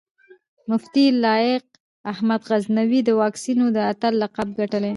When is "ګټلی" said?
4.59-4.89